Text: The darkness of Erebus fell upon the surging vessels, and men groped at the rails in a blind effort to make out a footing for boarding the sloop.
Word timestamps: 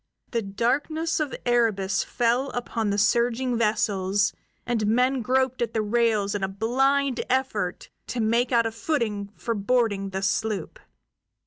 The 0.31 0.41
darkness 0.41 1.19
of 1.19 1.35
Erebus 1.45 2.03
fell 2.03 2.49
upon 2.55 2.89
the 2.89 2.97
surging 2.97 3.55
vessels, 3.55 4.33
and 4.65 4.87
men 4.87 5.21
groped 5.21 5.61
at 5.61 5.75
the 5.75 5.83
rails 5.83 6.33
in 6.33 6.43
a 6.43 6.47
blind 6.47 7.23
effort 7.29 7.91
to 8.07 8.19
make 8.19 8.51
out 8.51 8.65
a 8.65 8.71
footing 8.71 9.31
for 9.37 9.53
boarding 9.53 10.09
the 10.09 10.23
sloop. 10.23 10.79